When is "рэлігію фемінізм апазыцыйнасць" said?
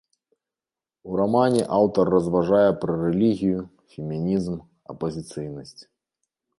3.05-5.81